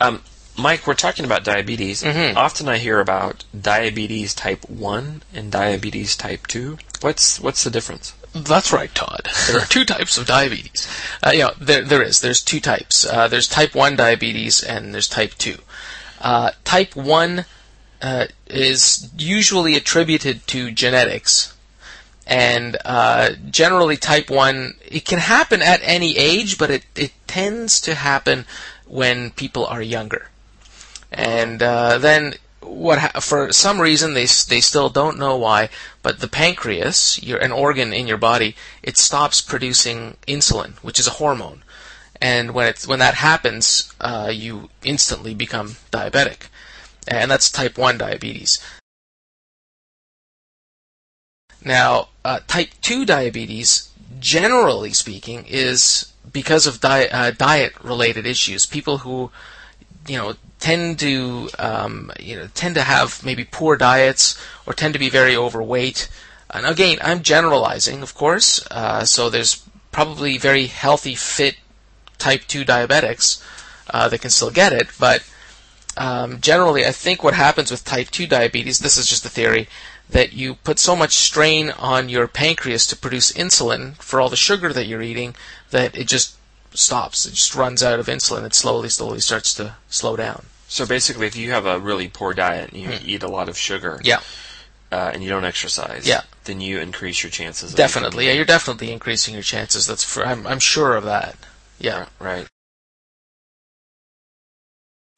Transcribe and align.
Um, 0.00 0.22
Mike, 0.56 0.86
we're 0.86 0.94
talking 0.94 1.24
about 1.24 1.44
diabetes. 1.44 2.02
Mhm. 2.02 2.36
Often 2.36 2.68
I 2.68 2.78
hear 2.78 3.00
about 3.00 3.44
diabetes 3.58 4.34
type 4.34 4.68
1 4.68 5.22
and 5.32 5.50
diabetes 5.50 6.16
type 6.16 6.46
2. 6.46 6.78
What's 7.00 7.38
what's 7.40 7.62
the 7.64 7.70
difference? 7.70 8.12
That's 8.34 8.72
right, 8.72 8.94
Todd. 8.94 9.28
There 9.48 9.58
are 9.60 9.66
two 9.66 9.84
types 9.84 10.16
of 10.18 10.26
diabetes. 10.26 10.86
Uh, 11.24 11.30
you 11.30 11.40
know, 11.40 11.52
there 11.60 11.82
there 11.82 12.02
is. 12.02 12.20
There's 12.20 12.40
two 12.42 12.60
types. 12.60 13.04
Uh, 13.06 13.28
there's 13.28 13.48
type 13.48 13.74
one 13.74 13.96
diabetes 13.96 14.62
and 14.62 14.92
there's 14.94 15.08
type 15.08 15.34
two. 15.38 15.58
Uh, 16.20 16.50
type 16.64 16.94
one 16.94 17.44
uh, 18.02 18.26
is 18.46 19.08
usually 19.16 19.74
attributed 19.76 20.46
to 20.48 20.70
genetics, 20.70 21.54
and 22.26 22.76
uh, 22.84 23.30
generally 23.50 23.96
type 23.96 24.30
one 24.30 24.74
it 24.86 25.04
can 25.04 25.18
happen 25.18 25.62
at 25.62 25.80
any 25.82 26.16
age, 26.18 26.58
but 26.58 26.70
it 26.70 26.84
it 26.94 27.12
tends 27.26 27.80
to 27.82 27.94
happen 27.94 28.44
when 28.90 29.30
people 29.30 29.64
are 29.66 29.82
younger. 29.82 30.28
And 31.12 31.62
uh, 31.62 31.98
then 31.98 32.34
what 32.60 32.98
ha- 32.98 33.20
for 33.20 33.52
some 33.52 33.80
reason 33.80 34.14
they 34.14 34.26
they 34.26 34.60
still 34.60 34.88
don't 34.90 35.18
know 35.18 35.36
why, 35.36 35.70
but 36.02 36.20
the 36.20 36.28
pancreas, 36.28 37.22
your 37.22 37.38
an 37.38 37.52
organ 37.52 37.92
in 37.92 38.06
your 38.06 38.18
body, 38.18 38.56
it 38.82 38.98
stops 38.98 39.40
producing 39.40 40.16
insulin, 40.26 40.74
which 40.78 40.98
is 40.98 41.06
a 41.06 41.18
hormone. 41.22 41.62
And 42.20 42.52
when 42.52 42.66
it's 42.66 42.86
when 42.86 42.98
that 42.98 43.14
happens, 43.14 43.92
uh, 44.00 44.30
you 44.32 44.68
instantly 44.84 45.34
become 45.34 45.76
diabetic, 45.90 46.48
and 47.08 47.30
that's 47.30 47.50
type 47.50 47.78
one 47.78 47.96
diabetes. 47.96 48.60
Now, 51.62 52.08
uh, 52.24 52.40
type 52.46 52.70
2 52.80 53.04
diabetes, 53.04 53.90
generally 54.18 54.94
speaking, 54.94 55.44
is 55.46 56.09
because 56.32 56.66
of 56.66 56.80
di- 56.80 57.08
uh, 57.08 57.32
diet 57.32 57.72
related 57.82 58.26
issues. 58.26 58.66
People 58.66 58.98
who, 58.98 59.30
you 60.06 60.16
know, 60.16 60.34
tend 60.58 60.98
to, 61.00 61.48
um, 61.58 62.12
you 62.20 62.36
know, 62.36 62.48
tend 62.54 62.74
to 62.74 62.82
have 62.82 63.24
maybe 63.24 63.44
poor 63.44 63.76
diets 63.76 64.40
or 64.66 64.72
tend 64.72 64.92
to 64.92 65.00
be 65.00 65.08
very 65.08 65.36
overweight. 65.36 66.08
And 66.50 66.66
again, 66.66 66.98
I'm 67.02 67.22
generalizing, 67.22 68.02
of 68.02 68.14
course, 68.14 68.66
uh, 68.70 69.04
so 69.04 69.30
there's 69.30 69.62
probably 69.92 70.38
very 70.38 70.66
healthy, 70.66 71.14
fit 71.14 71.56
type 72.18 72.42
2 72.46 72.64
diabetics 72.64 73.42
uh, 73.88 74.08
that 74.08 74.20
can 74.20 74.30
still 74.30 74.50
get 74.50 74.72
it, 74.72 74.88
but 74.98 75.22
um, 76.00 76.40
generally, 76.40 76.86
I 76.86 76.92
think 76.92 77.22
what 77.22 77.34
happens 77.34 77.70
with 77.70 77.84
type 77.84 78.10
2 78.10 78.26
diabetes, 78.26 78.78
this 78.78 78.96
is 78.96 79.06
just 79.06 79.26
a 79.26 79.28
theory, 79.28 79.68
that 80.08 80.32
you 80.32 80.54
put 80.54 80.78
so 80.78 80.96
much 80.96 81.12
strain 81.12 81.70
on 81.72 82.08
your 82.08 82.26
pancreas 82.26 82.86
to 82.86 82.96
produce 82.96 83.30
insulin 83.32 83.96
for 83.96 84.18
all 84.18 84.30
the 84.30 84.36
sugar 84.36 84.72
that 84.72 84.86
you're 84.86 85.02
eating 85.02 85.36
that 85.70 85.94
it 85.94 86.08
just 86.08 86.36
stops. 86.72 87.26
It 87.26 87.34
just 87.34 87.54
runs 87.54 87.82
out 87.82 88.00
of 88.00 88.06
insulin. 88.06 88.44
It 88.44 88.54
slowly, 88.54 88.88
slowly 88.88 89.20
starts 89.20 89.52
to 89.54 89.76
slow 89.90 90.16
down. 90.16 90.46
So 90.68 90.86
basically, 90.86 91.26
if 91.26 91.36
you 91.36 91.50
have 91.50 91.66
a 91.66 91.78
really 91.78 92.08
poor 92.08 92.32
diet 92.32 92.72
and 92.72 92.80
you 92.80 92.98
eat 93.04 93.22
a 93.22 93.28
lot 93.28 93.50
of 93.50 93.58
sugar. 93.58 94.00
Yeah, 94.02 94.20
uh, 94.90 95.10
and 95.12 95.22
you 95.22 95.28
don't 95.28 95.44
exercise, 95.44 96.06
Yeah. 96.06 96.22
then 96.44 96.60
you 96.60 96.80
increase 96.80 97.22
your 97.22 97.30
chances. 97.30 97.72
Of 97.72 97.76
definitely. 97.76 98.26
Yeah, 98.26 98.32
you're 98.32 98.44
definitely 98.44 98.90
increasing 98.90 99.34
your 99.34 99.42
chances. 99.42 99.86
That's 99.86 100.02
for, 100.02 100.24
I'm, 100.24 100.46
I'm 100.46 100.58
sure 100.58 100.96
of 100.96 101.04
that. 101.04 101.36
Yeah. 101.78 102.06
Right. 102.18 102.48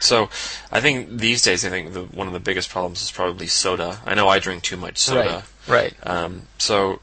So, 0.00 0.28
I 0.72 0.80
think 0.80 1.18
these 1.18 1.42
days, 1.42 1.64
I 1.64 1.68
think 1.70 1.92
the, 1.92 2.02
one 2.02 2.26
of 2.26 2.32
the 2.32 2.40
biggest 2.40 2.70
problems 2.70 3.02
is 3.02 3.10
probably 3.10 3.46
soda. 3.46 4.00
I 4.06 4.14
know 4.14 4.28
I 4.28 4.38
drink 4.38 4.62
too 4.62 4.76
much 4.76 4.98
soda. 4.98 5.44
Right. 5.68 5.94
Um, 6.02 6.42
so, 6.58 7.00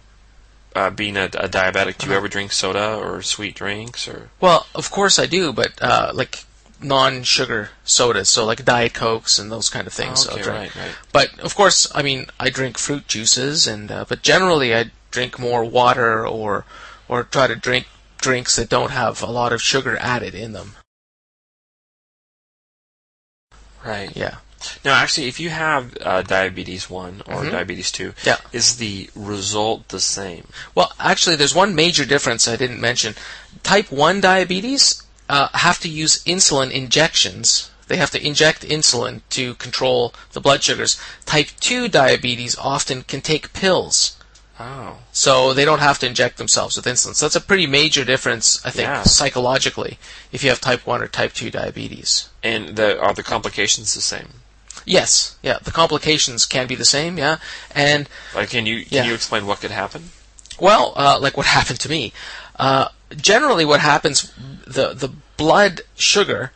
uh, 0.75 0.89
being 0.89 1.15
a, 1.17 1.25
a 1.25 1.47
diabetic, 1.47 1.97
do 1.97 2.05
you 2.07 2.11
Uh-huh. 2.11 2.17
ever 2.17 2.27
drink 2.27 2.51
soda 2.51 2.95
or 2.95 3.21
sweet 3.21 3.55
drinks 3.55 4.07
or? 4.07 4.29
Well, 4.41 4.67
of 4.75 4.91
course 4.91 5.17
I 5.19 5.25
do, 5.25 5.53
but 5.53 5.81
uh, 5.81 6.11
like 6.13 6.43
non-sugar 6.79 7.71
sodas, 7.83 8.29
so 8.29 8.45
like 8.45 8.63
diet 8.63 8.93
cokes 8.93 9.39
and 9.39 9.51
those 9.51 9.69
kind 9.69 9.87
of 9.87 9.93
things. 9.93 10.27
Okay, 10.27 10.41
right, 10.47 10.75
right. 10.75 10.95
But 11.11 11.39
of 11.39 11.55
course, 11.55 11.87
I 11.95 12.01
mean, 12.03 12.27
I 12.39 12.49
drink 12.49 12.77
fruit 12.77 13.07
juices, 13.07 13.67
and 13.67 13.91
uh, 13.91 14.05
but 14.07 14.21
generally 14.21 14.75
I 14.75 14.91
drink 15.11 15.39
more 15.39 15.63
water 15.65 16.27
or 16.27 16.65
or 17.07 17.23
try 17.23 17.47
to 17.47 17.55
drink 17.55 17.87
drinks 18.19 18.55
that 18.57 18.69
don't 18.69 18.91
have 18.91 19.21
a 19.23 19.27
lot 19.31 19.53
of 19.53 19.61
sugar 19.61 19.97
added 19.99 20.35
in 20.35 20.51
them. 20.53 20.75
Right. 23.85 24.11
Yeah. 24.15 24.35
Now, 24.83 24.95
actually, 24.95 25.27
if 25.27 25.39
you 25.39 25.49
have 25.49 25.95
uh, 26.01 26.23
diabetes 26.23 26.89
one 26.89 27.21
or 27.27 27.43
Mhm. 27.43 27.51
diabetes 27.51 27.91
two, 27.91 28.13
Yeah. 28.25 28.37
is 28.51 28.77
the 28.77 29.09
result 29.15 29.89
the 29.89 29.99
same? 29.99 30.47
Well, 30.73 30.91
actually, 30.99 31.35
there's 31.35 31.53
one 31.53 31.75
major 31.75 32.05
difference 32.05 32.47
I 32.47 32.55
didn't 32.55 32.81
mention. 32.81 33.15
Type 33.63 33.91
1 33.91 34.19
diabetes 34.19 35.03
uh, 35.29 35.49
have 35.53 35.79
to 35.81 35.89
use 35.89 36.23
insulin 36.25 36.71
injections. 36.71 37.69
They 37.87 37.97
have 37.97 38.11
to 38.11 38.25
inject 38.25 38.63
insulin 38.63 39.21
to 39.31 39.53
control 39.55 40.13
the 40.33 40.41
blood 40.41 40.63
sugars. 40.63 40.97
Type 41.25 41.49
2 41.59 41.87
diabetes 41.87 42.55
often 42.57 43.03
can 43.03 43.21
take 43.21 43.53
pills. 43.53 44.13
Oh. 44.59 44.97
So 45.11 45.53
they 45.53 45.65
don't 45.65 45.79
have 45.79 45.99
to 45.99 46.07
inject 46.07 46.37
themselves 46.37 46.75
with 46.75 46.85
insulin. 46.85 47.15
So 47.15 47.25
that's 47.25 47.35
a 47.35 47.41
pretty 47.41 47.67
major 47.67 48.03
difference, 48.03 48.59
I 48.65 48.71
think, 48.71 48.87
Yeah. 48.87 49.03
psychologically, 49.03 49.99
if 50.31 50.43
you 50.43 50.49
have 50.49 50.59
type 50.59 50.85
1 50.87 51.01
or 51.01 51.07
type 51.07 51.33
2 51.33 51.51
diabetes. 51.51 52.29
And 52.43 52.75
the, 52.75 52.99
are 52.99 53.13
the 53.13 53.23
complications 53.23 53.93
the 53.93 54.01
same? 54.01 54.29
Yes, 54.85 55.35
yeah, 55.43 55.57
the 55.61 55.71
complications 55.71 56.45
can 56.45 56.65
be 56.65 56.73
the 56.75 56.85
same, 56.85 57.17
yeah. 57.17 57.37
And 57.75 58.07
Like, 58.33 58.49
can 58.51 58.65
you 58.65 58.85
can 58.85 58.93
Yeah. 58.95 59.03
you 59.05 59.13
explain 59.13 59.45
what 59.45 59.59
could 59.59 59.71
happen? 59.71 60.11
Well, 60.59 60.93
uh, 60.95 61.19
like 61.19 61.35
what 61.37 61.45
happened 61.57 61.79
to 61.81 61.89
me. 61.89 62.13
Uh, 62.57 62.87
generally, 63.15 63.65
what 63.65 63.81
happens, 63.81 64.31
the 64.65 64.93
the 64.93 65.09
blood 65.35 65.81
sugar 65.97 66.51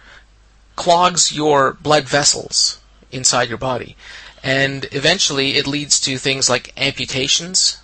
clogs 0.76 1.32
your 1.32 1.74
blood 1.74 2.06
vessels 2.06 2.80
inside 3.12 3.50
your 3.50 3.58
body, 3.58 3.96
and 4.42 4.88
eventually 4.92 5.56
it 5.58 5.68
leads 5.68 6.00
to 6.00 6.18
things 6.18 6.50
like 6.50 6.72
amputations. 6.78 7.78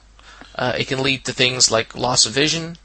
Uh, 0.58 0.74
it 0.78 0.88
can 0.88 1.04
lead 1.04 1.24
to 1.26 1.34
things 1.34 1.70
like 1.72 1.96
loss 1.96 2.26
of 2.26 2.34
vision. 2.34 2.78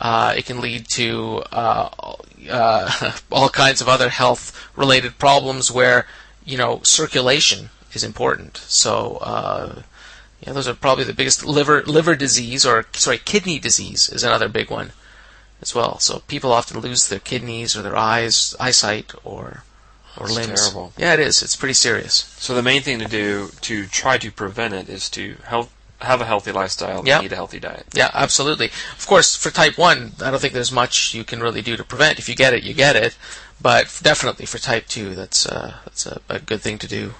Uh, 0.00 0.34
it 0.36 0.46
can 0.46 0.60
lead 0.60 0.86
to 0.88 1.42
uh, 1.50 2.14
uh, 2.48 3.12
all 3.32 3.48
kinds 3.48 3.80
of 3.80 3.88
other 3.88 4.08
health-related 4.08 5.18
problems 5.18 5.70
where 5.72 6.06
you 6.44 6.56
know 6.56 6.80
circulation 6.84 7.70
is 7.92 8.04
important. 8.04 8.56
So. 8.56 9.18
Uh, 9.20 9.82
yeah, 10.40 10.52
those 10.52 10.68
are 10.68 10.74
probably 10.74 11.02
the 11.02 11.12
biggest 11.12 11.44
liver 11.44 11.82
liver 11.82 12.14
disease 12.14 12.64
or 12.64 12.86
sorry 12.92 13.18
kidney 13.18 13.58
disease 13.58 14.08
is 14.08 14.22
another 14.22 14.48
big 14.48 14.70
one 14.70 14.92
as 15.60 15.74
well. 15.74 15.98
So 15.98 16.20
people 16.20 16.52
often 16.52 16.80
lose 16.80 17.08
their 17.08 17.18
kidneys 17.18 17.76
or 17.76 17.82
their 17.82 17.96
eyes 17.96 18.54
eyesight 18.60 19.12
or 19.24 19.64
or 20.16 20.26
That's 20.26 20.46
limbs. 20.46 20.60
terrible. 20.60 20.92
Yeah, 20.96 21.14
it 21.14 21.20
is. 21.20 21.42
It's 21.42 21.56
pretty 21.56 21.74
serious. 21.74 22.34
So 22.38 22.54
the 22.54 22.62
main 22.62 22.82
thing 22.82 22.98
to 23.00 23.06
do 23.06 23.50
to 23.62 23.86
try 23.86 24.18
to 24.18 24.30
prevent 24.30 24.74
it 24.74 24.88
is 24.88 25.08
to 25.10 25.36
help 25.44 25.70
have 26.00 26.20
a 26.20 26.24
healthy 26.24 26.52
lifestyle 26.52 27.00
and 27.00 27.24
eat 27.24 27.32
a 27.32 27.36
healthy 27.36 27.58
diet. 27.58 27.86
Yeah, 27.92 28.10
absolutely. 28.14 28.66
Of 28.96 29.06
course, 29.06 29.36
for 29.36 29.50
type 29.50 29.76
one, 29.76 30.12
I 30.22 30.30
don't 30.30 30.40
think 30.40 30.54
there's 30.54 30.72
much 30.72 31.14
you 31.14 31.24
can 31.24 31.40
really 31.40 31.62
do 31.62 31.76
to 31.76 31.84
prevent. 31.84 32.18
If 32.18 32.28
you 32.28 32.34
get 32.34 32.54
it, 32.54 32.62
you 32.62 32.74
get 32.74 32.96
it. 32.96 33.16
But 33.60 33.98
definitely 34.02 34.46
for 34.46 34.58
type 34.58 34.86
two, 34.86 35.14
that's 35.14 35.44
uh, 35.44 35.74
that's 35.84 36.06
a, 36.06 36.20
a 36.28 36.38
good 36.38 36.60
thing 36.60 36.78
to 36.78 36.86
do. 36.86 37.14